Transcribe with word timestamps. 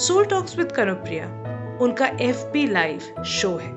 Soul 0.00 0.24
talks 0.24 0.56
with 0.58 0.70
Kanupriya 0.72 1.24
उनका 1.82 2.06
F 2.20 2.44
P 2.52 2.66
live 2.66 3.22
show 3.22 3.48
है, 3.56 3.72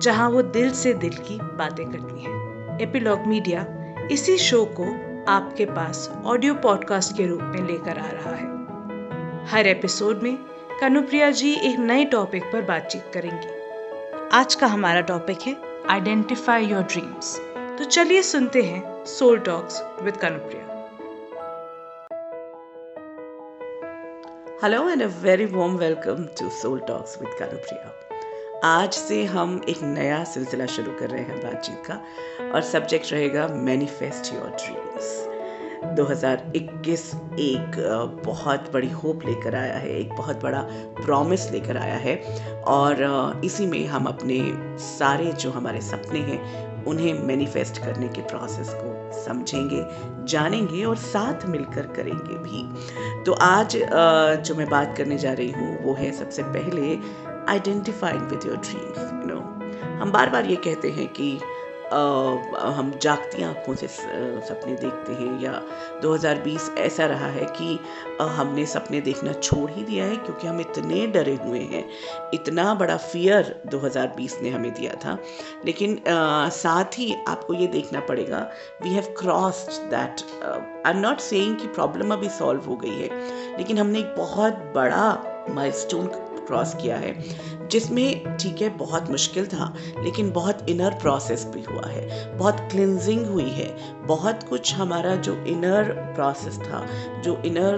जहाँ 0.00 0.28
वो 0.30 0.42
दिल 0.42 0.70
से 0.70 0.92
दिल 0.94 1.14
की 1.18 1.38
बातें 1.42 1.84
करती 1.86 2.22
हैं। 2.22 2.78
एपिलॉग 2.80 3.26
मीडिया 3.26 3.64
इसी 4.12 4.36
शो 4.38 4.64
को 4.80 4.84
आपके 5.28 5.64
पास 5.64 6.10
ऑडियो 6.24 6.54
पॉडकास्ट 6.54 7.16
के 7.16 7.26
रूप 7.26 7.40
में 7.42 7.66
लेकर 7.66 7.98
आ 7.98 8.06
रहा 8.06 8.34
है। 8.34 9.46
हर 9.46 9.66
एपिसोड 9.66 10.22
में 10.22 10.36
कनुप्रिया 10.80 11.30
जी 11.30 11.52
एक 11.62 11.78
नए 11.78 12.04
टॉपिक 12.04 12.44
पर 12.44 12.62
बातचीत 12.62 13.10
करेंगी। 13.14 14.28
आज 14.32 14.54
का 14.54 14.66
हमारा 14.66 15.00
टॉपिक 15.00 15.42
है 15.42 15.56
आइडेंटिफाई 15.90 16.66
योर 16.66 16.82
ड्रीम्स 16.84 17.36
तो 17.78 17.84
चलिए 17.84 18.22
सुनते 18.22 18.62
हैं 18.62 19.04
Soul 19.08 19.38
Talks 19.40 19.82
with 20.02 20.16
Kanupriya 20.16 20.65
hello 24.62 24.88
and 24.90 25.02
a 25.02 25.06
very 25.06 25.44
warm 25.44 25.76
welcome 25.76 26.24
to 26.24 26.50
Soul 26.50 26.80
Talks 26.80 27.18
with 27.20 27.30
Kanupriya 27.38 27.92
आज 28.64 28.92
से 28.92 29.24
हम 29.24 29.60
एक 29.68 29.82
नया 29.82 30.24
सिलसिला 30.24 30.66
शुरू 30.66 30.92
कर 30.92 31.10
रहे 31.10 31.22
हैं 31.22 31.40
बातचीत 31.40 31.82
का 31.86 32.00
और 32.54 32.62
सब्जेक्ट 32.62 33.12
रहेगा 33.12 33.48
मैनिफेस्ट 33.48 34.34
योर 34.34 34.48
ड्रीम्स 34.48 35.28
2021 35.98 37.14
एक 37.38 37.76
बहुत 38.26 38.72
बड़ी 38.72 38.90
होप 38.90 39.26
लेकर 39.26 39.54
आया 39.54 39.74
है, 39.74 40.00
एक 40.00 40.12
बहुत 40.12 40.42
बड़ा 40.42 40.62
प्रॉमिस 41.04 41.50
लेकर 41.50 41.76
आया 41.76 41.96
है 41.96 42.16
और 42.62 42.96
इसी 43.44 43.66
में 43.66 43.86
हम 43.86 44.04
अपने 44.04 44.40
सारे 44.78 45.32
जो 45.32 45.50
हमारे 45.50 45.80
सपने 45.80 46.18
हैं 46.18 46.75
उन्हें 46.86 47.22
मैनिफेस्ट 47.26 47.78
करने 47.78 48.08
के 48.08 48.22
प्रोसेस 48.22 48.70
को 48.74 49.22
समझेंगे, 49.22 49.84
जानेंगे 50.24 50.84
और 50.84 50.96
साथ 50.96 51.46
मिलकर 51.46 51.86
करेंगे 51.96 52.38
भी। 52.38 52.62
तो 53.24 53.32
आज 53.42 53.76
जो 54.46 54.54
मैं 54.54 54.68
बात 54.68 54.96
करने 54.98 55.18
जा 55.18 55.32
रही 55.32 55.50
हूँ, 55.50 55.78
वो 55.84 55.94
है 55.94 56.12
सबसे 56.12 56.42
पहले 56.42 56.98
identifying 57.48 58.22
with 58.22 58.46
your 58.46 58.56
dreams 58.58 58.98
you 58.98 59.34
know 59.34 59.40
हम 60.00 60.12
बार 60.12 60.30
बार 60.30 60.46
ये 60.46 60.56
कहते 60.58 60.90
हैं 60.90 61.06
कि 61.10 61.38
हम 61.86 62.92
जागती 63.02 63.42
आँखों 63.42 63.74
से 63.74 63.86
सपने 63.86 64.74
देखते 64.74 65.12
हैं 65.12 65.40
या 65.42 65.60
2020 66.02 66.68
ऐसा 66.78 67.06
रहा 67.06 67.26
है 67.26 67.44
कि 67.58 67.78
हमने 68.36 68.64
सपने 68.66 69.00
देखना 69.00 69.32
छोड़ 69.32 69.70
ही 69.70 69.82
दिया 69.82 70.04
है 70.04 70.16
क्योंकि 70.16 70.46
हम 70.46 70.60
इतने 70.60 71.06
डरे 71.06 71.34
हुए 71.44 71.60
हैं। 71.64 71.84
इतना 72.34 72.74
बड़ा 72.74 72.96
फियर 72.96 73.54
2020 73.66 74.40
ने 74.42 74.50
हमें 74.50 74.72
दिया 74.74 74.94
था। 75.04 75.16
लेकिन 75.66 76.00
साथ 76.08 76.98
ही 76.98 77.14
आपको 77.28 77.54
ये 77.54 77.66
देखना 77.66 78.00
पड़ेगा 78.00 78.38
we 78.82 78.90
have 78.90 79.14
crossed 79.18 79.82
that 79.90 80.24
I 80.44 80.92
am 80.92 80.98
not 80.98 81.20
saying 81.20 81.56
कि 81.56 81.66
प्रॉब्लम 81.68 82.12
अभी 82.12 82.28
सॉल्व 82.28 82.64
हो 82.64 82.76
गई 82.76 82.98
है, 82.98 83.08
लेकिन 83.58 83.78
हमने 83.78 83.98
एक 83.98 84.14
बहुत 84.16 84.72
बड़ा 84.74 85.44
माइलस्टोन 85.50 86.06
क्रॉस 86.46 86.74
किया 86.74 86.96
है 86.96 87.14
जिसमें 87.68 88.36
ठीक 88.36 88.62
है 88.62 88.68
बहुत 88.68 89.10
मुश्किल 89.10 89.46
था 89.46 89.74
लेकिन 90.00 90.30
बहुत 90.30 90.68
इनर 90.68 90.90
प्रोसेस 90.90 91.46
भी 91.46 91.62
हुआ 91.62 91.86
है 91.86 92.36
बहुत 92.36 92.56
क्लिनजिंग 92.60 93.26
हुई 93.26 93.50
है 93.50 93.96
बहुत 94.06 94.42
कुछ 94.42 94.74
हमारा 94.74 95.14
जो 95.16 95.34
इनर 95.44 95.92
प्रोसेस 96.14 96.58
था 96.58 96.86
जो 97.22 97.42
इनर 97.46 97.76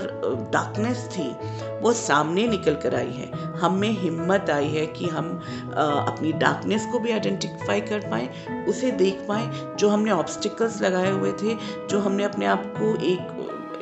डार्कनेस 0.53 1.09
थी 1.13 1.37
वो 1.81 1.93
सामने 1.93 2.47
निकल 2.49 2.75
कर 2.75 2.95
आई 2.95 3.11
है। 3.11 3.31
हम 3.59 3.75
में 3.75 3.91
हिम्मत 3.91 4.51
आई 4.51 4.69
है 4.69 4.87
कि 4.87 5.07
हम 5.07 5.43
आ, 5.77 5.83
अपनी 5.83 6.33
डार्कनेस 6.33 6.87
को 6.93 6.99
भी 6.99 7.13
आइडेंटिफाई 7.13 7.81
कर 7.81 8.01
पाए 8.01 8.29
उसे 8.69 8.91
देख 8.91 9.25
पाए 9.29 9.77
जो 9.77 9.89
हमने 9.89 10.11
ऑब्स्टिकल्स 10.11 10.83
लगाए 10.83 11.11
हुए 11.11 11.33
थे 11.33 11.55
जो 11.91 11.99
हमने 11.99 12.25
अपने 12.25 12.47
आप 12.47 12.75
को 12.79 12.97
एक 13.05 13.35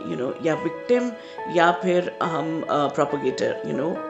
यू 0.07 0.13
you 0.13 0.21
नो 0.21 0.31
know, 0.31 0.47
या 0.47 0.55
विक्टिम 0.55 1.11
या 1.55 1.73
फिर 1.73 2.19
हम 2.23 2.65
प्रोपोगेटर 2.71 3.63
यू 3.67 3.77
नो 3.77 4.06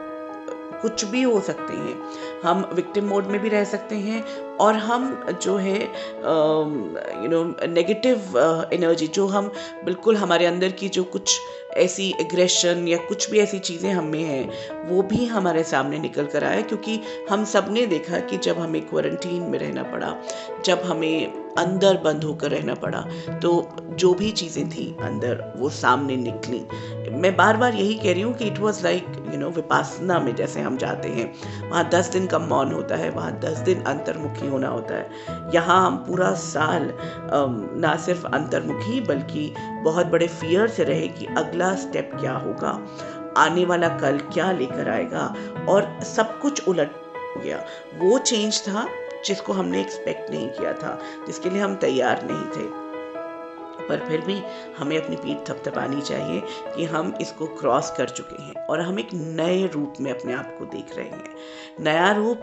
कुछ 0.79 1.05
भी 1.05 1.21
हो 1.23 1.39
सकते 1.41 1.77
हैं। 1.77 2.01
हम 2.43 2.69
विक्टिम 2.73 3.05
मोड 3.07 3.27
में 3.27 3.39
भी 3.41 3.49
रह 3.49 3.63
सकते 3.65 3.95
हैं 3.97 4.23
और 4.57 4.75
हम 4.77 5.09
जो 5.43 5.55
है 5.57 5.81
यू 5.81 7.27
नो 7.29 7.43
नेगेटिव 7.67 8.37
एनर्जी 8.73 9.07
जो 9.07 9.27
हम 9.27 9.51
बिल्कुल 9.85 10.17
हमारे 10.17 10.45
अंदर 10.45 10.71
की 10.71 10.89
जो 10.89 11.03
कुछ 11.05 11.39
ऐसी 11.77 12.09
एग्रेशन 12.21 12.87
या 12.87 12.97
कुछ 13.07 13.29
भी 13.31 13.39
ऐसी 13.39 13.57
चीज़ें 13.59 13.91
हम 13.91 14.05
में 14.05 14.23
हैं, 14.23 14.87
वो 14.89 15.01
भी 15.03 15.25
हमारे 15.25 15.63
सामने 15.63 15.99
निकल 15.99 16.25
कर 16.25 16.43
आया 16.43 16.61
क्योंकि 16.61 16.99
हम 17.29 17.43
सबने 17.45 17.85
देखा 17.87 18.19
कि 18.19 18.37
जब 18.37 18.59
हमें 18.59 18.81
क्वारंटीन 18.89 19.41
में 19.41 19.57
रहना 19.59 19.83
पड़ा, 19.83 20.15
जब 20.65 20.81
हमें 20.85 21.53
अंदर 21.57 21.97
बंद 21.97 22.23
होकर 22.23 22.51
रहना 22.51 22.73
पड़ा 22.75 23.01
तो 23.41 23.51
जो 23.91 24.13
भी 24.13 24.31
चीज़ें 24.31 24.69
थी 24.69 24.85
अंदर, 25.01 25.43
वो 25.57 25.69
सामने 25.71 26.15
निकली। 26.17 26.65
मैं 27.11 27.35
बार 27.35 27.57
बार 27.57 27.75
यही 27.75 27.93
कह 27.95 28.11
रही 28.13 28.21
हूँ 28.21 28.33
कि 28.33 28.45
it 28.45 28.59
was 28.59 28.83
like 28.83 29.05
you 29.31 29.39
know 29.39 29.49
Vipassana 29.51 30.19
में 30.19 30.35
जैसे 30.35 30.61
हम 30.61 30.77
जाते 30.77 31.09
हैं, 31.09 31.33
वहाँ 31.69 31.87
दस 31.89 32.09
दिन 32.13 32.27
का 32.27 32.36
मौन 32.39 32.71
होता 32.71 32.95
है, 32.95 33.09
वहाँ 33.09 33.31
दस 33.39 33.57
दिन 33.59 33.81
अंतर्मुखी 33.83 34.47
होना 34.47 34.67
होता 34.67 34.95
है। 34.95 35.51
यहाँ 35.53 35.85
हम 35.85 35.97
पूरा 35.97 36.31
साल 36.35 36.91
ना 37.81 37.95
सिर्फ़ 37.97 38.25
अंतर्मुखी 38.27 39.01
बल्कि 39.03 39.53
बहुत 39.83 40.07
बड़े 40.07 40.27
फियर 40.29 40.67
से 40.67 40.83
रहे 40.83 41.07
कि 41.09 41.25
अगला 41.37 41.73
स्टेप 41.77 42.11
क्या 42.19 42.33
होगा, 42.35 42.79
आने 43.37 43.65
वाला 43.65 43.87
कल 43.97 44.17
क्या 44.33 44.51
लेकर 44.51 44.89
आएगा 44.89 45.33
और 45.69 45.99
सब 46.05 46.39
कुछ 46.41 46.67
उलट 46.67 46.91
गया। 47.37 47.63
वो 47.97 48.17
चेंज 48.19 48.61
था 48.61 48.87
जिसको 49.25 49.53
हमने 49.53 49.79
एक्सपेक्ट 49.81 50.29
नहीं 50.31 50.49
किया 50.49 50.73
था, 50.73 50.97
जिसके 51.27 51.49
लिए 51.49 51.61
हम 51.61 51.75
तैयार 51.77 52.21
नहीं 52.23 52.45
थे। 52.47 52.65
पर 53.89 54.05
फिर 54.07 54.21
भी 54.21 54.41
हमें 54.77 54.97
अपनी 54.97 55.15
पीठ 55.15 55.47
थपथपानी 55.49 56.01
चाहिए 56.01 56.41
कि 56.75 56.85
हम 56.85 57.13
इसको 57.21 57.45
क्रॉस 57.59 57.91
कर 57.97 58.09
चुके 58.09 58.41
हैं 58.43 58.65
और 58.65 58.81
हम 58.81 58.99
एक 58.99 59.13
नए 59.13 59.65
रूप 59.67 59.93
में 60.01 60.11
अपने 60.11 60.33
आप 60.33 60.55
को 60.59 60.65
देख 60.65 60.95
रहे 60.97 61.05
हैं। 61.05 61.35
नया 61.79 62.11
रूप 62.11 62.41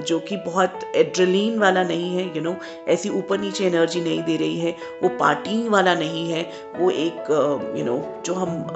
जो 0.00 0.18
कि 0.18 0.36
बहुत 0.36 0.80
एड्रलीन 0.96 1.58
वाला 1.58 1.82
नहीं 1.84 2.16
है 2.16 2.24
यू 2.36 2.42
नो 2.42 2.56
ऐसी 2.88 3.08
ऊपर 3.08 3.38
नीचे 3.38 3.66
एनर्जी 3.66 4.00
नहीं 4.00 4.22
दे 4.22 4.36
रही 4.36 4.58
है, 4.58 4.74
वो 5.02 5.08
पार्टी 5.18 5.68
वाला 5.68 5.94
नहीं 5.94 6.30
है, 6.30 6.42
वो 6.76 6.90
एक 6.90 7.30
यू 7.78 7.84
नो 7.84 8.22
जो 8.26 8.34
हम 8.34 8.66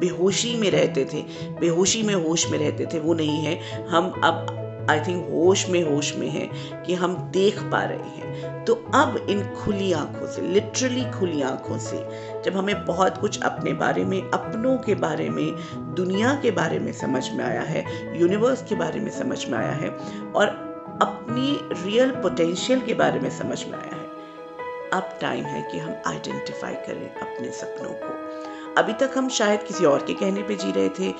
बेहोशी 0.00 0.54
में 0.56 0.70
रहते 0.70 1.04
थे, 1.04 1.22
बेहोशी 1.60 2.02
में 2.02 2.14
होश 2.14 2.46
में 2.50 2.58
रहते 2.58 2.86
थे, 2.86 3.00
वो 3.00 3.14
नहीं 3.14 3.38
है। 3.38 3.86
हम 3.88 4.10
अब 4.24 4.56
आई 4.90 5.00
थिंक 5.00 5.28
होश 5.30 5.68
में 5.68 5.82
होश 5.82 6.14
में 6.16 6.28
है 6.28 6.48
कि 6.82 6.94
हम 6.94 7.16
देख 7.16 7.62
पा 7.62 7.82
रहे 7.82 8.16
हैं। 8.16 8.64
तो 8.64 8.74
अब 8.94 9.26
इन 9.30 9.42
खुली 9.54 9.92
आँखों 9.92 10.26
से 10.26 10.42
लिटरली 10.42 11.04
खुली 11.10 11.42
आँखों 11.42 11.78
से, 11.78 11.96
जब 12.44 12.56
हमें 12.56 12.86
बहुत 12.86 13.18
कुछ 13.18 13.42
अपने 13.42 13.72
बारे 13.72 14.04
में, 14.04 14.30
अपनों 14.30 14.76
के 14.78 14.94
बारे 14.94 15.30
में, 15.30 15.54
दुनिया 15.94 16.34
के 16.34 16.50
बारे 16.50 16.78
में 16.78 16.92
समझ 16.92 17.30
में 17.30 17.44
आया 17.44 17.60
है 17.60 17.84
यूनिवर्स 18.20 18.62
के 18.62 18.74
बारे 18.74 19.00
में 19.00 19.10
समझ 19.10 19.46
में 19.46 19.58
आया 19.58 19.72
है, 19.72 19.90
और 20.34 20.46
अपनी 21.02 21.58
रियल 21.84 22.10
पोटेंशियल 22.10 22.80
के 22.80 22.94
बारे 22.94 23.20
में 23.20 23.30
समझ 23.30 23.64
में 23.64 23.78
आया 23.78 23.94
है, 23.94 24.08
अब 24.92 25.18
टाइम 25.20 25.44
है 25.44 25.62
कि 25.72 25.78
हम 25.78 25.94
आइडेंटिफाई 26.06 26.74
करें 26.74 27.14
अपने 27.14 27.50
सपनों 27.50 27.90
को। 27.90 28.19
अभी 28.78 28.92
तक 28.92 29.14
हम 29.16 29.28
शायद 29.28 29.62
किसी 29.62 29.84
और 29.84 30.02
के 30.06 30.14
कहने 30.14 30.42
पे 30.42 30.54
जी 30.56 30.70
रहे 30.72 30.88
थे 30.88 31.12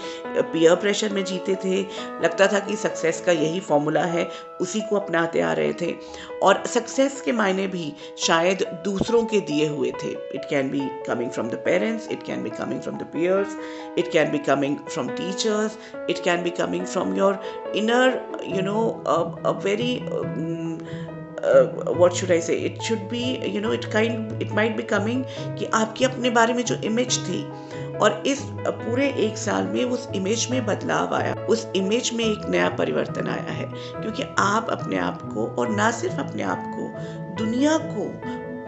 पीयर 0.53 0.75
प्रेशर 0.75 1.13
में 1.13 1.25
जीते 1.25 1.55
थे, 1.65 1.81
लगता 2.25 2.47
था 2.47 2.59
कि 2.59 2.77
सक्सेस 2.77 3.21
का 3.21 3.33
यही 3.33 3.61
फॉर्मूला 3.61 4.05
है, 4.05 4.29
उसी 4.61 4.81
को 4.81 4.97
अपनाते 4.97 5.41
आ 5.41 5.53
रहे 5.53 5.73
थे। 5.73 5.95
और 6.43 6.63
सक्सेस 6.67 7.21
के 7.21 7.33
मायने 7.33 7.67
भी 7.67 7.93
शायद 8.19 8.63
दूसरों 8.85 9.25
के 9.25 9.41
दिए 9.41 9.69
हुए 9.69 9.93
थे। 10.05 10.11
It 10.11 10.45
can 10.51 10.71
be 10.71 10.81
coming 11.07 11.31
from 11.31 11.49
the 11.49 11.63
parents 11.65 12.09
it 12.09 12.23
can 12.23 12.43
be 12.43 12.51
coming 12.51 12.81
from 12.81 12.99
the 12.99 13.03
peers 13.03 13.57
it 13.99 14.13
can 14.13 14.31
be 14.33 14.39
coming 14.39 14.77
from 14.89 15.09
teachers 15.09 15.79
it 16.11 16.25
can 16.25 16.43
be 16.43 16.51
coming 16.51 16.87
from 16.87 17.17
your 17.17 17.41
inner 17.77 18.21
you 18.45 18.63
know 18.63 18.89
a 19.07 19.51
very 21.45 21.99
what 21.99 22.15
should 22.15 22.31
I 22.31 22.41
say? 22.41 22.63
It 22.63 22.83
should 22.83 23.09
be, 23.09 23.39
you 23.49 23.61
know, 23.61 23.73
it 23.73 23.91
kind, 23.91 24.43
it 24.43 24.51
might 24.51 24.77
be 24.77 24.83
coming 24.83 25.25
कि 25.59 25.65
आपकी 25.75 26.05
अपने 26.05 26.31
बारे 26.31 26.55
में 26.55 26.65
जो 26.65 26.75
image 26.75 27.19
थी 27.19 27.45
और 27.99 28.23
इस 28.27 28.41
पूरे 28.67 29.09
एक 29.09 29.37
साल 29.37 29.65
में 29.65 29.85
उस 29.85 30.09
इमेज 30.15 30.49
में 30.51 30.67
बदलाव 30.67 31.15
आया 31.15 31.35
उस 31.35 31.69
इमेज 31.77 32.11
में 32.15 32.25
एक 32.25 32.47
नया 32.49 32.69
परिवर्तन 32.69 33.29
आया 33.29 33.53
है 33.53 33.65
क्योंकि 34.03 34.23
आप 34.39 34.71
अपने 34.71 34.99
आप 34.99 35.23
को 35.23 35.47
और 35.47 35.69
ना 35.69 35.91
सिर्फ़ 35.91 36.21
अपने 36.21 36.43
आप 36.43 36.63
को 36.67 36.89
दुनिया 37.45 37.79
को 37.79 38.05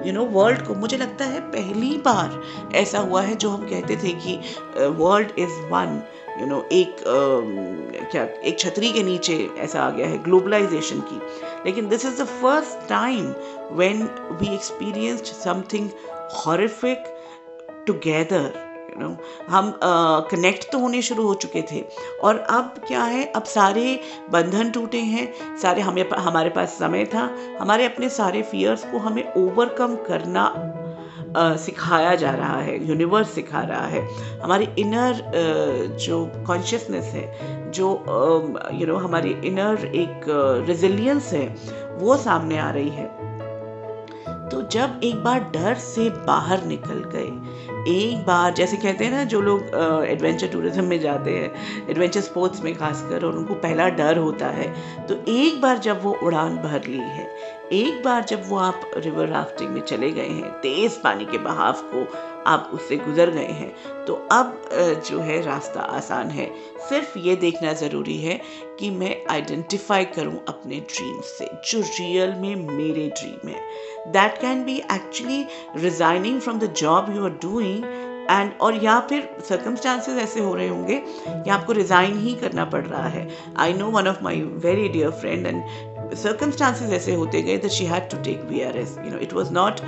यू 0.07 0.13
नो 0.13 0.25
वर्ल्ड 0.25 0.67
को 0.67 0.75
मुझे 0.75 0.97
लगता 0.97 1.25
है 1.25 1.41
पहली 1.41 1.99
बार 1.99 2.43
ऐसा 2.75 2.99
हुआ 2.99 3.23
है 3.23 3.35
जो 3.35 3.51
हम 3.51 3.69
कहते 3.69 3.97
थे 3.97 4.13
कि 4.13 4.41
world 4.77 5.29
is 5.39 5.51
one 5.51 6.03
you 6.41 6.47
know 6.47 6.69
एक 6.73 6.97
uh, 6.97 8.11
क्या 8.11 8.25
एक 8.25 8.59
छतरी 8.59 8.93
के 8.93 9.03
नीचे 9.03 9.51
ऐसा 9.59 9.83
आ 9.83 9.91
गया 9.91 10.07
है 10.07 10.23
ग्लोबलाइजेशन 10.23 11.01
की. 11.01 11.21
लेकिन 11.67 11.89
this 11.89 12.07
is 12.07 12.23
the 12.23 12.27
first 12.27 12.89
time 12.89 13.35
when 13.73 14.03
we 14.41 14.55
experienced 14.55 15.25
something 15.25 15.89
horrific 16.47 17.05
together 17.87 18.72
no 18.99 19.17
हम 19.49 19.73
कनेक्ट 20.31 20.71
तो 20.73 20.79
होने 20.79 21.03
शुरू 21.03 21.27
हो 21.27 21.35
चुके 21.37 21.63
थे। 21.73 21.85
और 22.23 22.39
अब 22.51 22.75
क्या 22.89 23.03
है? 23.05 23.25
अब 23.27 23.45
सारे 23.45 23.99
बंधन 24.33 24.71
टूटे 24.71 25.01
हैं, 25.01 25.33
सारे 25.63 25.83
हमें 25.83 26.09
हमारे 26.11 26.51
पास 26.51 26.79
समय 26.79 27.05
था। 27.05 27.29
हमारे 27.61 27.87
अपने 27.87 28.09
सारे 28.11 28.43
फियर्स 28.43 28.85
को 28.85 28.99
हमें 28.99 29.25
ओवरकम 29.35 29.97
करना 30.09 30.53
सिखाया 31.37 32.15
जा 32.15 32.31
रहा 32.31 32.61
है 32.61 32.77
यूनिवर्स 32.89 33.31
सिखा 33.31 33.61
रहा 33.61 33.87
है। 33.87 34.01
हमारी 34.41 34.69
इनर 34.79 35.23
जो 35.99 36.25
कॉन्शियसनेस 36.47 37.05
है, 37.05 37.71
जो 37.71 37.89
यू 38.73 38.87
नो 38.87 38.97
हमारी 38.97 39.31
इनर 39.45 39.87
एक 39.87 40.25
रेजिलियंस 40.69 41.33
है, 41.33 41.47
वो 41.99 42.17
सामने 42.17 42.59
आ 42.59 42.71
रही 42.71 42.89
है। 42.89 43.22
तो 44.53 44.61
जब 44.63 45.01
एक 45.05 45.23
बार 45.25 45.41
डर 45.53 45.75
से 45.75 46.09
बाहर 46.27 46.65
निकल 46.65 46.99
गए, 47.15 47.29
एक 47.91 48.25
बार 48.27 48.53
जैसे 48.55 48.77
कहते 48.77 49.05
हैं 49.05 49.13
ना, 49.13 49.23
जो 49.25 49.41
लोग 49.41 49.63
एडवेंचर 50.09 50.49
टूरिज़्म 50.49 50.85
में 50.85 50.99
जाते 51.01 51.31
हैं 51.31 51.87
एडवेंचर 51.91 52.21
स्पोर्ट्स 52.21 52.63
में 52.63 52.75
खासकर, 52.75 53.25
और 53.27 53.37
उनको 53.37 53.55
पहला 53.57 53.89
डर 53.91 54.19
होता 54.19 54.49
है 54.49 55.07
तो 55.07 55.15
एक 55.31 55.61
बार 55.61 55.79
जब 55.79 56.03
वो 56.03 56.13
उड़ान 56.23 56.57
भर 56.59 56.87
ली 56.87 56.99
है, 56.99 57.27
एक 57.73 58.03
बार 58.05 58.25
जब 58.25 58.43
वो 58.49 58.57
आप 58.59 58.91
रिवर 58.97 59.29
राफ्टिंग 59.29 59.71
में 59.71 59.81
चले 59.83 60.11
गए 60.11 60.29
हैं, 60.29 60.51
तेज़ 60.53 60.99
पानी 61.05 61.25
के 61.25 61.39
बहाव 61.41 61.83
को 61.85 62.05
आप 62.47 62.71
उससे 62.75 62.97
गुजर 62.97 63.31
गए 63.31 63.53
हैं 63.53 64.05
तो 64.05 64.15
अब 64.33 64.69
जो 65.09 65.19
है 65.21 65.41
रास्ता 65.43 65.81
आसान 65.81 66.31
है। 66.31 66.47
सिर्फ़ 66.89 67.19
ये 67.19 67.37
देखना 67.37 67.73
ज़रूरी 67.75 68.17
है 68.19 68.41
कि 68.79 68.91
मैं 68.93 69.17
आइडेंटिफाई 69.31 70.05
करूँ 70.07 70.39
अपने 70.49 70.81
ड्रीम 70.89 71.21
से, 71.23 71.51
जो 71.65 71.81
रियल 71.81 72.35
में 72.35 72.55
मेरे 72.57 73.09
ड्रीम 73.11 73.49
है। 73.49 73.61
That 74.13 74.39
can 74.41 74.65
be 74.65 74.77
actually 74.93 75.45
resigning 75.77 76.41
from 76.41 76.59
the 76.59 76.73
job 76.75 77.15
you 77.17 77.25
are 77.25 77.39
doing 77.43 77.85
and 78.31 78.53
और 78.63 78.75
या 78.85 78.99
फिर 79.09 79.29
सर्कमस्टांसेस 79.49 80.19
ऐसे 80.19 80.41
हो 80.41 80.55
रहे 80.55 80.69
होंगे 80.69 80.97
कि 81.27 81.51
आपको 81.51 81.73
रिज़ाइन 81.73 82.19
ही 82.19 82.35
करना 82.35 82.65
पड़ 82.65 82.85
रहा 82.85 83.07
है। 83.09 83.29
I 83.59 83.73
know 83.75 83.87
one 83.91 84.09
of 84.09 84.23
my 84.25 84.41
very 84.65 84.89
dear 84.89 85.11
friend 85.13 85.47
and 85.47 85.63
circumstances 86.15 86.91
ऐसे 86.91 87.15
होते 87.15 87.43
गए 87.43 87.57
that 87.57 87.71
she 87.71 87.85
had 87.85 88.11
to 88.11 88.17
take 88.17 88.43
V 88.43 88.63
R 88.63 88.77
S 88.77 88.97
you 89.05 89.11
know 89.11 89.19
it 89.19 89.33
was 89.33 89.53
not 89.53 89.81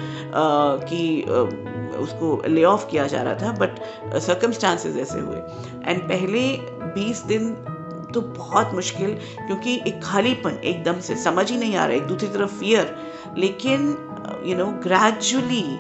कि 0.89 1.23
uh, 1.23 1.75
उसको 1.95 2.43
ले 2.47 2.65
ऑफ़ 2.65 2.87
किया 2.87 3.07
जा 3.07 3.23
रहा 3.23 3.35
था 3.35 3.53
बट 3.53 3.79
सर्कमस्टांसेस 4.19 4.97
ऐसे 4.97 5.19
हुए। 5.19 5.37
एंड 5.87 6.03
पहले 6.03 6.43
20 6.97 7.27
दिन 7.27 7.55
तो 8.15 8.21
बहुत 8.21 8.73
मुश्किल 8.75 9.15
क्योंकि 9.47 9.75
एक 9.87 10.03
खालीपन 10.05 10.59
एकदम 10.65 11.01
से 11.01 11.17
समझ 11.17 11.51
ही 11.51 11.59
नहीं 11.59 11.77
आ 11.77 11.85
रहा 11.87 11.97
एक 11.97 12.03
दूसरी 12.03 12.29
तरफ़ 12.29 12.55
फियर 12.55 12.97
लेकिन 13.39 13.89
you 14.47 14.57
know 14.57 14.67
gradually 14.67 15.79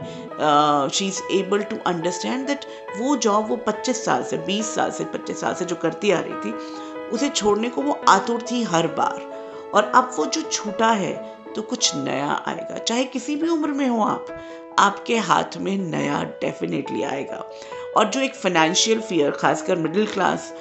she 0.97 1.06
is 1.06 1.20
able 1.32 1.62
to 1.62 1.76
understand 1.87 2.47
that 2.47 2.64
वो 2.99 3.17
जॉब 3.17 3.49
वो 3.49 3.61
25 3.69 3.94
साल 3.94 4.23
से 4.23 4.38
20 4.49 4.62
साल 4.62 4.90
से 4.90 5.05
25 5.05 5.35
साल 5.35 5.55
से 5.55 5.64
जो 5.64 5.76
करती 5.76 6.11
आ 6.11 6.20
रही 6.20 6.35
थी 6.44 6.52
उसे 7.08 7.29
छोड़ने 7.29 7.69
को 7.69 7.82
वो 7.82 7.99
आतुर 8.08 8.43
थी 8.50 8.62
हर 8.62 8.87
बार। 8.87 9.34
और 9.75 9.91
अब 9.94 10.11
वो 10.17 10.26
जो 10.26 10.43
छूटा 10.43 10.91
है 10.91 11.15
तो 11.55 11.62
कुछ 11.62 11.94
नया 11.97 12.43
आएगा। 12.47 12.79
चाहे 12.79 13.05
किसी 13.05 13.37
भी 13.37 13.49
उम्र 13.49 13.69
में 13.69 13.87
हो 13.88 14.03
आप, 14.03 14.26
आपके 14.79 15.17
हाथ 15.19 15.56
में 15.56 15.76
नया 15.79 16.23
डेफिनेटली 16.41 17.03
आएगा। 17.03 17.44
और 17.97 18.09
जो 18.11 18.21
एक 18.21 18.35
फाइनेंशियल 18.35 19.00
फियर 19.00 19.31
खासकर 19.31 19.76
मिडिल 19.76 20.06
क्लास 20.06 20.53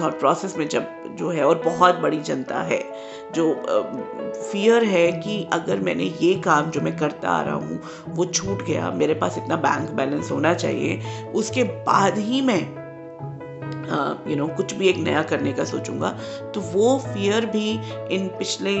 थॉट 0.00 0.18
प्रोसेस 0.20 0.56
में 0.56 0.68
जब 0.68 0.86
जो 1.18 1.30
है 1.30 1.44
और 1.44 1.62
बहुत 1.62 1.94
बड़ी 1.94 2.20
जनता 2.20 2.60
है, 2.62 2.82
जो 3.34 3.54
फियर 4.52 4.84
है 4.84 5.10
कि 5.12 5.42
अगर 5.52 5.80
मैंने 5.80 6.04
ये 6.20 6.34
काम 6.40 6.70
जो 6.70 6.80
मैं 6.80 6.96
करता 6.96 7.28
आ 7.28 7.42
रहा 7.42 7.54
हूँ, 7.54 7.80
वो 8.08 8.24
छूट 8.24 8.62
गया, 8.62 8.90
मेरे 8.90 9.14
पास 9.14 9.38
इतना 9.38 9.56
बैंक 9.56 9.90
बैलेंस 9.90 10.30
होना 10.30 10.54
चाहिए, 10.54 11.00
उसके 11.34 11.64
बाद 11.64 12.18
ही 12.18 12.40
मैं 12.42 12.60
यू 14.30 14.36
नो 14.36 14.46
कुछ 14.56 14.74
भी 14.74 14.88
एक 14.88 14.96
नया 14.98 15.22
करने 15.22 15.52
का 15.52 15.64
सोचूँगा 15.64 16.10
तो 16.54 16.60
वो 16.60 16.98
फियर 17.06 17.46
भी 17.46 17.70
इन 18.14 18.28
पिछले 18.38 18.74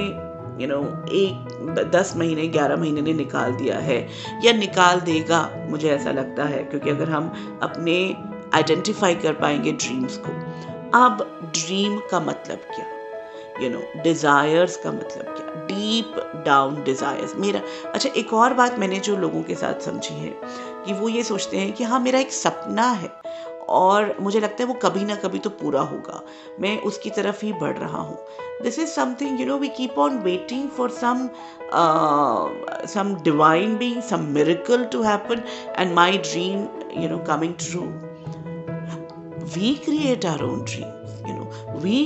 यू 0.58 0.66
नो 0.68 0.78
एक, 1.12 1.90
दस 1.92 2.12
महीने, 2.16 2.46
ग्यारह 2.48 2.76
महीने 2.76 3.02
ने 3.02 3.12
निकाल 3.12 3.52
दिया 3.52 3.78
है, 3.78 3.98
या 4.44 4.52
निकाल 4.52 5.00
देगा, 5.00 5.48
मुझे 5.68 5.88
ऐसा 5.90 6.10
लगता 6.12 6.44
है, 6.44 6.62
क्योंकि 6.64 6.90
अगर 6.90 7.10
हम 7.10 7.58
अपने 7.62 7.94
आइडेंटिफाई 8.54 9.14
कर 9.14 9.32
पाएँगे 9.32 9.72
ड्रीम्स 9.72 10.16
को। 10.16 10.32
अब 10.98 11.26
ड्रीम 11.54 11.98
का 12.10 12.20
मतलब 12.20 12.66
क्या? 12.74 12.86
यू 13.62 13.70
नो 13.70 13.82
डिज़ायर्स 14.02 14.76
का 14.76 14.92
मतलब 14.92 15.34
क्या? 15.36 15.66
डीप 15.66 16.14
डाउन 16.46 16.82
डिज़ायर्स 16.84 17.34
मेरा 17.36 17.60
अच्छा 17.94 18.08
एक 18.10 18.32
और 18.34 18.54
बात 18.54 18.78
मैंने 18.78 18.98
जो 19.00 19.16
लोगों 19.16 19.42
के 19.42 19.54
साथ 19.54 19.80
समझी 19.80 20.14
है, 20.14 20.34
कि 20.84 20.92
वो 20.92 21.08
ये 21.08 21.22
सोचते 21.22 21.58
हैं 21.58 21.72
कि 21.72 21.84
हाँ 21.84 22.00
मेरा 22.00 22.18
एक 22.18 22.32
सपना 22.32 22.90
है। 22.90 23.10
और 23.70 24.14
मुझे 24.20 24.40
लगता 24.40 24.62
है 24.62 24.66
वो 24.68 24.74
कभी 24.82 25.04
ना 25.04 25.14
कभी 25.14 25.38
तो 25.38 25.50
पूरा 25.50 25.80
होगा। 25.80 26.22
मैं 26.60 26.76
उसकी 26.82 27.10
तरफ़ 27.10 27.44
ही 27.44 27.52
बढ़ 27.60 27.76
रहा 27.78 27.98
हूँ। 27.98 28.16
This 28.62 28.78
is 28.78 28.88
something 28.90 29.40
you 29.40 29.46
know 29.46 29.56
we 29.58 29.68
keep 29.76 29.98
on 29.98 30.18
waiting 30.22 30.68
for 30.76 30.90
some 30.90 31.28
some 32.94 33.14
divine 33.24 33.76
being 33.78 34.00
some 34.02 34.24
miracle 34.34 34.84
to 34.92 35.02
happen 35.02 35.42
and 35.78 35.92
my 35.94 36.18
dream 36.18 36.66
you 37.02 37.08
know 37.08 37.18
coming 37.28 37.54
true 37.60 37.82
we 39.54 39.74
create 39.84 40.26
our 40.26 40.42
own 40.44 40.64
dream 40.64 41.28
you 41.28 41.36
know 41.36 41.78
we 41.80 42.02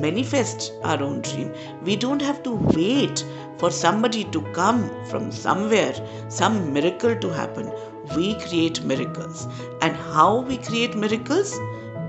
manifest 0.00 0.72
our 0.86 1.02
own 1.02 1.20
dream 1.20 1.48
we 1.84 1.96
don't 2.02 2.22
have 2.22 2.42
to 2.44 2.56
wait 2.76 3.24
for 3.60 3.70
somebody 3.70 4.24
to 4.32 4.40
come 4.56 4.82
from 5.10 5.30
somewhere 5.42 6.06
some 6.38 6.60
miracle 6.72 7.14
to 7.14 7.28
happen 7.30 7.70
we 8.16 8.34
create 8.46 8.82
miracles. 8.84 9.46
And 9.80 9.96
how 9.96 10.40
we 10.40 10.58
create 10.58 10.96
miracles? 10.96 11.58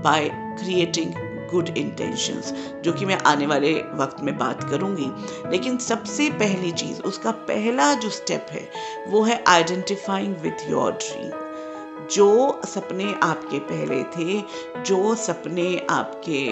By 0.02 0.30
creating 0.58 1.14
good 1.50 1.68
intentions 1.68 2.52
जो 2.84 2.92
कि 2.92 3.04
मैं 3.06 3.16
आने 3.26 3.46
वाले 3.46 3.72
वक्त 3.96 4.20
में 4.24 4.36
बात 4.38 4.62
करूँगी 4.70 5.10
लेकिन 5.50 5.76
सबसे 5.78 6.28
पहली 6.30 6.70
चीज़, 6.72 7.00
उसका 7.02 7.30
पहला 7.50 7.92
जो 7.94 8.10
स्टेप 8.10 8.46
है, 8.50 8.68
वो 9.08 9.22
है 9.22 9.42
आइडेंटिफाइंग 9.48 10.36
विथ 10.42 10.68
योर 10.70 10.92
ड्रीम 10.92 12.06
जो 12.14 12.60
सपने 12.66 13.12
आपके 13.22 13.58
पहले 13.70 14.02
थे, 14.16 14.40
जो 14.82 15.14
सपने 15.14 15.86
आपके 15.90 16.42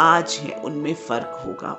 आज 0.00 0.38
हैं, 0.42 0.60
उनमें 0.62 0.94
फ़र्क 0.94 1.40
होगा 1.46 1.72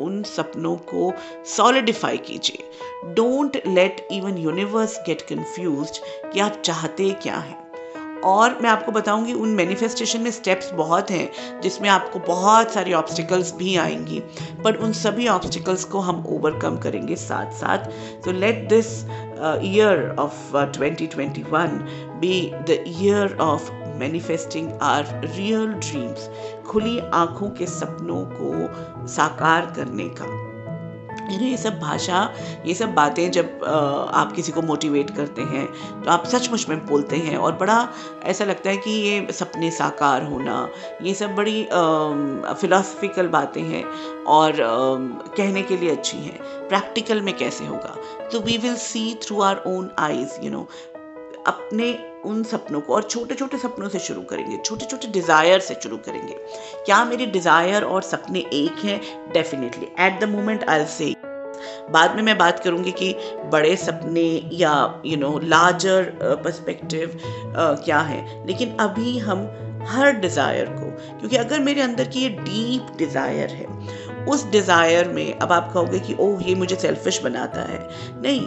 उन 0.00 0.22
सपनों 0.22 0.76
को 0.76 1.12
सॉलिडिफाई 1.46 2.18
कीजिए। 2.18 2.70
Don't 3.14 3.62
let 3.66 4.06
even 4.12 4.38
universe 4.38 4.98
get 5.06 5.22
confuse 5.22 6.00
कि 6.32 6.40
आप 6.40 6.62
चाहते 6.64 7.10
क्या 7.10 7.36
हैं। 7.36 7.60
और 8.24 8.58
मैं 8.62 8.70
आपको 8.70 8.92
बताऊँगी, 8.92 9.32
उन 9.32 9.48
मैनिफेस्टेशन 9.48 10.20
में 10.20 10.30
स्टेप्स 10.30 10.70
बहुत 10.72 11.10
हैं, 11.10 11.60
जिसमें 11.60 11.88
आपको 11.88 12.18
बहुत 12.18 12.70
सारी 12.70 12.92
ऑब्स्टिकल्स 12.92 13.54
भी 13.54 13.76
आएँगी। 13.76 14.20
पर 14.64 14.76
उन 14.76 14.92
सभी 14.92 15.28
ऑब्स्टिकल्स 15.28 15.84
को 15.84 15.98
हम 15.98 16.26
ओवरकम 16.26 16.76
करेंगे 16.76 17.16
साथ 17.16 17.52
साथ 17.52 17.78
तो 18.24 18.32
let 18.32 18.68
this 18.68 19.04
year 19.64 20.16
of 20.18 20.56
2021 20.56 21.78
be 22.20 22.50
the 22.54 22.84
year 22.88 23.36
of 23.40 23.70
manifesting 23.98 24.70
our 24.82 25.20
real 25.26 25.66
dreams 25.66 26.28
खुली 26.66 26.98
आँखों 27.14 27.50
के 27.50 27.66
सपनों 27.68 28.24
को 28.32 29.06
साकार 29.08 29.72
करने 29.76 30.08
का। 30.20 30.38
ये 31.32 31.56
सब 31.56 31.78
भाषा, 31.80 32.18
ये 32.66 32.74
सब 32.74 32.94
बातें 32.94 33.30
जब 33.30 33.64
आप 34.14 34.32
किसी 34.32 34.52
को 34.52 34.62
मोटिवेट 34.62 35.10
करते 35.16 35.42
हैं 35.42 35.66
तो 36.02 36.10
आप 36.10 36.24
सचमुच 36.26 36.68
में 36.68 36.86
बोलते 36.86 37.16
हैं 37.16 37.36
और 37.36 37.52
बड़ा 37.56 37.76
ऐसा 38.24 38.44
लगता 38.44 38.70
है 38.70 38.76
कि 38.76 38.90
ये 38.90 39.32
सपने 39.32 39.70
साकार 39.70 40.24
होना, 40.24 40.68
ये 41.02 41.14
सब 41.14 41.34
बड़ी 41.34 41.62
फिलोसफिकल 42.60 43.28
बातें 43.28 43.62
हैं 43.62 43.84
और 44.28 44.56
कहने 45.36 45.62
के 45.62 45.76
लिए 45.76 45.90
अच्छी 45.90 46.18
हैं। 46.18 46.38
प्रैक्टिकल 46.68 47.20
में 47.20 47.36
कैसे 47.36 47.66
होगा? 47.66 47.96
तो 48.32 48.40
we 48.40 48.56
will 48.58 48.76
see 48.76 49.14
through 49.22 49.40
our 49.42 49.62
own 49.66 49.90
eyes 49.98 50.38
you 50.42 50.50
know 50.50 50.66
अपने 51.46 51.92
उन 52.26 52.42
सपनों 52.44 52.80
को 52.80 52.94
और 52.94 53.02
छोटे 53.02 53.34
छोटे 53.34 53.58
सपनों 53.58 53.88
से 53.88 53.98
शुरू 53.98 54.20
करेंगे 54.22 54.56
छोटे 54.58 54.84
छोटे 54.84 55.08
डिज़ायर 55.08 55.60
से 55.60 55.74
शुरू 55.74 55.96
करेंगे। 55.98 56.34
क्या 56.86 57.04
मेरी 57.04 57.26
डिज़ायर 57.28 57.84
और 57.84 58.02
सपने 58.02 58.40
एक 58.54 58.84
हैं? 58.84 59.00
Definitely 59.32 59.88
at 60.00 60.20
the 60.20 60.28
moment 60.28 60.68
I 60.68 60.84
say 60.88 61.14
बाद 61.90 62.14
में 62.16 62.22
मैं 62.22 62.36
बात 62.38 62.58
करूँगी 62.58 62.92
कि 62.92 63.14
बड़े 63.52 63.74
सपने 63.76 64.24
या 64.52 65.02
यू 65.06 65.16
नो 65.16 65.38
लार्जर 65.38 66.12
पर्सपेक्टिव 66.44 67.18
क्या 67.56 67.98
है? 68.00 68.46
लेकिन 68.46 68.76
अभी 68.80 69.18
हम 69.18 69.46
हर 69.88 70.12
डिज़ायर 70.12 70.66
को, 70.68 70.90
क्योंकि 71.18 71.36
अगर 71.36 71.60
मेरे 71.60 71.80
अंदर 71.80 72.08
की 72.08 72.20
ये 72.20 72.28
डीप 72.30 72.96
डिज़ायर 72.98 73.50
है, 73.50 73.66
उस 74.26 74.44
डिज़ायर 74.50 75.08
में 75.08 75.38
अब 75.38 75.52
आप 75.52 75.72
कहोगे 75.72 75.98
कि, 76.00 76.14
ओह, 76.14 76.42
ये 76.42 76.54
मुझे 76.54 76.76
सेल्फिश 76.76 77.22
बनाता 77.22 77.62
है। 77.62 77.88
नहीं 78.22 78.40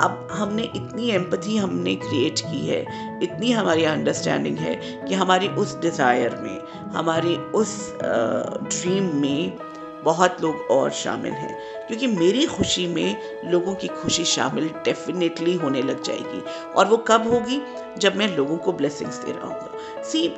अब 0.00 0.28
हमने 0.30 0.62
इतनी 0.62 1.10
एम्पथी 1.10 1.56
हमने 1.56 1.94
क्रिएट 1.94 2.40
की 2.40 2.66
है, 2.66 2.80
इतनी 3.22 3.52
हमारी 3.52 3.84
अंडरस्टैंडिंग 3.84 4.58
है 4.58 4.74
कि 5.08 5.14
हमारी 5.14 5.48
उस 5.48 5.80
डिज़ायर 5.80 6.36
में, 6.36 6.60
हमारी 6.92 7.36
उस 7.36 7.98
ड्रीम 8.02 9.14
में 9.14 9.58
बहुत 10.04 10.42
लोग 10.42 10.56
और 10.70 10.90
शामिल 10.90 11.32
हैं। 11.32 11.86
क्योंकि 11.86 12.06
मेरी 12.06 12.46
खुशी 12.46 12.86
में 12.86 13.16
लोगों 13.44 13.74
की 13.74 13.88
खुशी 13.88 14.24
शामिल 14.24 14.70
डेफिनेटली 14.84 15.54
होने 15.54 15.82
लग 15.82 16.02
जाएगी। 16.02 16.42
और 16.76 16.86
वो 16.86 16.96
कब 16.96 17.32
होगी? 17.32 17.62
जब 17.98 18.16
मैं 18.16 18.36
लोगों 18.36 18.56
को 18.56 18.72
ब्लेसिंग्स 18.72 19.18
दे 19.18 19.32
रहा 19.32 19.46
हूँ। 19.46 19.70
सी 20.04 20.28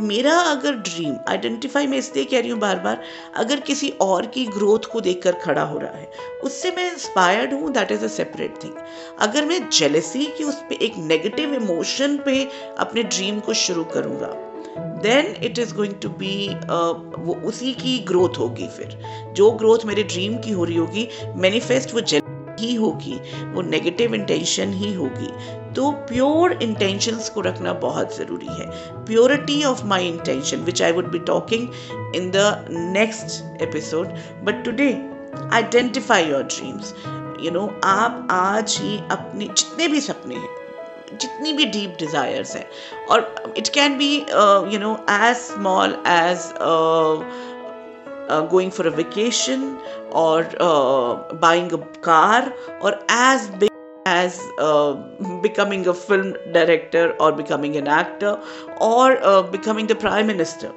मेरा 0.00 0.32
अगर 0.40 0.74
ड्रीम 0.76 1.14
आइडेंटिफाई 1.28 1.86
मैं 1.86 1.98
इसलिए 1.98 2.24
कह 2.24 2.40
रही 2.40 2.50
हूँ 2.50 2.58
बार 2.60 2.78
बार 2.80 3.02
अगर 3.36 3.60
किसी 3.60 3.88
और 4.00 4.26
की 4.26 4.44
ग्रोथ 4.46 4.88
को 4.92 5.00
देखकर 5.00 5.32
खड़ा 5.34 5.62
हो 5.62 5.78
रहा 5.78 5.98
है, 5.98 6.10
उससे 6.44 6.70
मैं 6.70 6.90
इंस्पायर्ड 6.92 7.52
हूँ 7.54 7.72
that 7.72 7.92
is 7.92 8.04
a 8.04 8.08
separate 8.08 8.62
thing 8.64 8.74
अगर 9.20 9.44
मैं 9.44 9.60
जेलसी 9.70 10.26
की 10.38 10.44
उस 10.44 10.60
पर 10.62 10.82
एक 10.84 10.96
नेगेटिव 10.98 11.54
इमोशन 11.54 12.16
पे 12.16 12.42
अपने 12.78 13.02
ड्रीम 13.04 13.40
को 13.40 13.54
शुरू 13.54 13.84
करूँगा 13.94 14.32
then 15.02 15.34
it 15.44 15.58
is 15.58 15.74
going 15.74 15.94
to 16.02 16.08
be 16.18 16.48
वो 17.18 17.34
उसी 17.48 17.72
की 17.74 17.98
ग्रोथ 17.98 18.38
होगी 18.38 18.68
फिर। 18.68 18.98
जो 19.36 19.50
ग्रोथ 19.52 19.84
मेरे 19.84 20.02
ड्रीम 20.04 20.38
की 20.38 20.52
हो 20.52 20.64
रही 20.64 20.76
होगी 20.76 21.08
मैनिफेस्ट 21.36 21.94
वो 21.94 22.00
जेल 22.02 22.34
ही 22.58 22.74
होगी, 22.74 23.18
वो 23.44 23.62
नेगेटिव 23.62 24.14
इंटेंशन 24.14 24.72
ही 24.72 24.92
होगी। 24.94 25.30
तो 25.74 25.90
प्योर 26.08 26.52
इंटेंशंस 26.62 27.28
को 27.28 27.40
रखना 27.40 27.72
बहुत 27.80 28.16
ज़रूरी 28.16 28.46
है। 28.50 28.66
Purity 29.06 29.62
of 29.64 29.84
my 29.84 30.06
intention 30.08 30.64
which 30.64 30.82
I 30.82 30.92
would 30.92 31.10
be 31.12 31.18
talking 31.26 31.68
in 32.16 32.30
the 32.30 32.66
next 32.70 33.62
episode 33.62 34.14
but 34.44 34.64
today 34.64 34.90
identify 35.52 36.28
your 36.28 36.42
dreams 36.44 36.94
you 37.44 37.50
know 37.50 37.66
आप 37.84 38.26
आज 38.30 38.78
ही 38.82 38.98
अपने, 39.10 39.46
जितने 39.46 39.88
भी 39.88 40.00
सपने 40.00 40.34
हैं, 40.34 41.18
जितनी 41.20 41.52
भी 41.52 41.64
डीप 41.66 41.96
डिज़ायर्स 41.98 42.54
हैं, 42.56 42.66
और 43.10 43.54
it 43.56 43.68
can 43.68 43.96
be 43.98 44.14
you 44.72 44.78
know 44.78 44.94
as 45.10 45.36
small 45.36 45.96
as 46.06 46.48
uh, 48.28 48.42
going 48.42 48.70
for 48.70 48.86
a 48.86 48.90
vacation 48.90 49.78
or 50.10 50.48
uh, 50.60 51.34
buying 51.34 51.72
a 51.72 51.78
car 52.08 52.52
or 52.80 52.98
as 53.08 53.48
big 53.50 53.70
as 54.06 54.40
uh, 54.58 54.94
becoming 55.42 55.86
a 55.86 55.94
film 55.94 56.36
director 56.52 57.14
or 57.20 57.32
becoming 57.32 57.76
an 57.76 57.88
actor 57.88 58.38
or 58.80 59.18
uh, 59.22 59.42
becoming 59.42 59.86
the 59.86 59.94
prime 59.94 60.26
minister. 60.26 60.72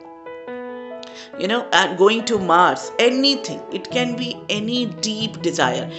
You 1.39 1.47
know 1.47 1.67
and 1.71 1.97
going 1.97 2.25
to 2.25 2.37
mars 2.37 2.91
anything. 2.99 3.61
It 3.71 3.89
can 3.91 4.15
be 4.15 4.35
any 4.49 4.87
deep 4.87 5.41
desire. 5.41 5.89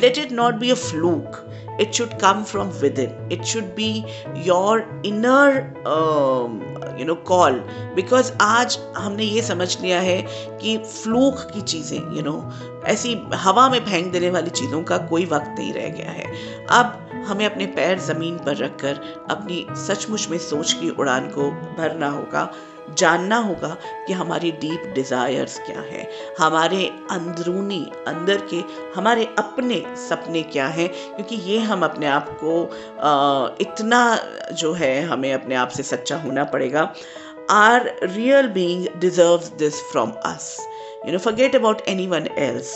Let 0.00 0.18
it 0.18 0.30
not 0.30 0.60
be 0.60 0.70
a 0.70 0.76
fluke. 0.76 1.44
It 1.78 1.94
should 1.94 2.18
come 2.18 2.44
from 2.44 2.70
within. 2.80 3.12
It 3.30 3.46
should 3.46 3.74
be 3.74 4.04
your 4.34 4.86
inner 5.02 5.72
um, 5.86 6.60
you 6.98 7.04
know 7.04 7.16
call. 7.30 7.60
Because 7.96 8.32
आज 8.40 8.78
हमने 8.96 9.24
ये 9.24 9.42
समझ 9.42 9.80
लिया 9.80 10.00
है 10.00 10.20
कि 10.62 10.76
fluke 10.78 11.40
की 11.54 11.60
चीज़ें 11.60 11.98
you 12.16 12.22
know 12.22 12.36
ऐसी 12.86 13.14
हवा 13.34 13.68
में 13.70 13.84
फेंक 13.84 14.12
देने 14.12 14.30
वाली 14.30 14.50
चीज़ों 14.50 14.82
का 14.82 14.98
कोई 15.12 15.24
वक्त 15.24 15.54
नहीं 15.58 15.72
रह 15.72 15.88
गया 15.88 16.10
है। 16.10 16.24
अब 16.70 16.96
हमें 17.28 17.44
अपने 17.46 17.66
पैर 17.76 17.98
ज़मीन 17.98 18.38
पर 18.38 18.56
रखकर 18.56 19.00
अपनी 19.30 19.66
सचमुच 19.86 20.28
में 20.30 20.38
सोच 20.38 20.72
की 20.72 20.90
उड़ान 20.90 21.28
को 21.28 21.50
भरना 21.78 22.08
होगा। 22.10 22.50
जानना 22.98 23.36
होगा 23.38 23.68
कि 24.06 24.12
हमारी 24.12 24.50
डीप 24.60 24.92
डिज़ायर्स 24.94 25.58
क्या 25.58 25.80
हैं, 25.80 26.06
हमारे 26.38 26.84
अंदरूनी, 27.10 27.80
अंदर 28.08 28.46
के, 28.52 28.62
हमारे 28.94 29.24
अपने 29.38 29.82
सपने 30.08 30.42
क्या 30.42 30.66
हैं, 30.68 30.88
क्योंकि 31.14 31.36
ये 31.50 31.58
हम 31.60 31.84
अपने 31.84 32.06
आप 32.06 32.28
को 32.42 32.62
इतना 33.60 34.00
जो 34.52 34.72
है 34.72 35.00
हमें 35.02 35.32
अपने 35.32 35.54
आप 35.54 35.68
से 35.68 35.82
सच्चा 35.82 36.16
होना 36.16 36.44
पड़ेगा। 36.44 36.92
Our 37.50 37.90
real 38.04 38.46
being 38.48 38.86
deserve 39.00 39.50
this 39.58 39.80
from 39.82 40.10
us 40.26 40.56
you 41.06 41.12
know 41.12 41.18
forget 41.18 41.56
about 41.56 41.80
anyone 42.06 42.28
else 42.38 42.72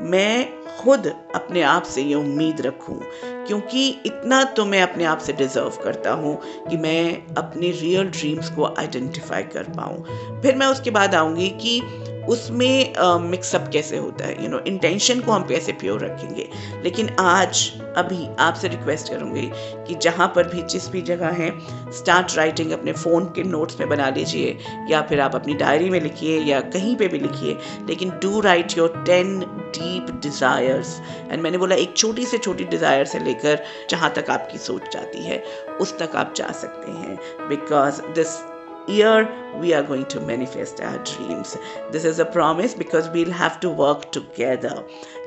मैं 0.00 0.62
खुद 0.78 1.06
अपने 1.34 1.62
आप 1.62 1.82
से 1.82 2.02
ये 2.02 2.14
उम्मीद 2.14 2.60
रखूँ, 2.60 2.98
क्योंकि 3.46 3.88
इतना 4.06 4.42
तो 4.44 4.64
मैं 4.64 4.82
अपने 4.82 5.04
आप 5.04 5.18
से 5.18 5.32
डिज़र्व 5.32 5.78
करता 5.84 6.12
हूँ 6.12 6.34
कि 6.70 6.76
मैं 6.76 7.34
अपने 7.34 7.70
रियल 7.70 8.08
ड्रीम्स 8.10 8.50
को 8.50 8.64
आइडेंटिफाई 8.78 9.42
कर 9.42 9.62
पाऊँ। 9.62 10.40
फिर 10.42 10.56
मैं 10.56 10.66
उसके 10.66 10.90
बाद 10.90 11.14
आऊँगी 11.14 11.48
कि 11.62 11.80
उसमें 12.28 12.94
मिक्सअप 13.20 13.68
कैसे 13.72 13.96
होता 13.96 14.26
है? 14.26 14.42
यू 14.42 14.48
नो 14.48 14.58
इंटेंशन 14.58 15.20
को 15.20 15.32
हम 15.32 15.42
कैसे 15.46 15.72
प्योर 15.72 16.00
रखेंगे? 16.00 16.48
लेकिन 16.84 17.08
आज, 17.20 17.70
अभी 17.96 18.26
आपसे 18.40 18.68
रिक्वेस्ट 18.68 19.08
करूँगी 19.08 19.50
कि 19.86 19.94
जहाँ 20.02 20.28
पर 20.36 20.48
भी, 20.48 20.62
जिस 20.62 20.88
भी 20.88 21.02
जगह 21.02 21.30
है 21.32 21.50
स्टार्ट 21.92 22.36
राइटिंग 22.36 22.70
अपने 22.72 22.92
फ़ोन 22.92 23.24
के 23.36 23.42
नोट्स 23.42 23.80
में 23.80 23.88
बना 23.88 24.08
लीजिए, 24.10 24.56
या 24.90 25.00
फिर 25.02 25.20
आप 25.20 25.34
अपनी 25.34 25.54
डायरी 25.54 25.90
में 25.90 26.00
लिखिए, 26.00 26.38
या 26.40 26.60
कहीं 26.60 26.94
पे 26.96 27.08
भी 27.08 27.18
लिखिए, 27.18 27.56
लेकिन 27.88 28.10
do 28.22 28.40
write 28.40 28.76
your 28.78 29.02
ten 29.06 29.38
deep 29.74 30.10
desires 30.22 31.00
and 31.30 31.42
मैंने 31.42 31.58
बोला, 31.58 31.76
एक 31.76 31.96
छोटी 31.96 32.26
से 32.26 32.38
छोटी 32.38 32.64
डिज़ायर 32.64 33.04
से 33.04 33.18
लेकर 33.18 33.62
जहाँ 33.90 34.12
तक 34.16 34.30
आपकी 34.30 34.58
सोच 34.58 34.92
जाती 34.92 35.24
है, 35.24 35.42
उस 35.80 35.98
तक 35.98 36.16
आप 36.16 36.34
जा 36.36 36.50
सकते 36.52 36.92
हैं. 36.92 37.18
Because 37.48 38.00
this 38.14 38.40
year, 38.88 39.28
we 39.60 39.72
are 39.74 39.82
going 39.82 40.04
to 40.06 40.20
manifest 40.20 40.80
our 40.80 40.98
dreams. 41.04 41.56
This 41.92 42.04
is 42.04 42.18
a 42.18 42.26
promise 42.26 42.74
because 42.74 43.08
we'll 43.14 43.34
have 43.40 43.60
to 43.60 43.70
work 43.82 44.10
together. 44.16 44.74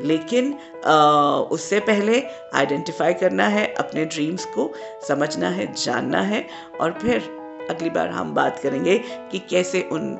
लेकिन 0.02 0.54
उससे 1.52 1.80
पहले 1.80 2.24
आइडेंटिफाई 2.54 3.14
करना 3.14 3.48
है, 3.48 3.74
अपने 3.74 4.06
ड्रीम्स 4.06 4.46
को 4.46 4.72
समझना 5.08 5.50
है, 5.50 5.74
जानना 5.74 6.22
है, 6.22 6.46
और 6.82 6.92
फिर 6.92 7.34
अगली 7.70 7.90
बार 7.90 8.10
हम 8.10 8.34
बात 8.34 8.60
करेंगे 8.60 8.98
कि 9.32 9.40
कैसे 9.40 9.82
उन 9.92 10.16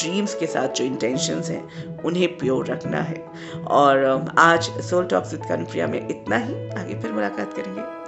ड्रीम्स 0.00 0.34
के 0.34 0.46
साथ 0.46 0.68
जो 0.68 0.84
इंटेंशंस 0.84 1.50
हैं, 1.50 2.02
उन्हें 2.02 2.36
प्योर 2.38 2.66
रखना 2.66 3.00
है। 3.00 3.24
और 3.68 4.26
आज 4.38 4.70
सोल 4.90 5.06
टॉक्स 5.06 5.32
विद 5.32 5.44
कनप्रिया 5.48 5.86
में 5.86 6.08
इतना 6.08 6.36
ही। 6.36 6.68
आगे 6.70 7.00
फिर 7.00 7.12
मुलाकात 7.12 7.52
करेंगे। 7.52 8.07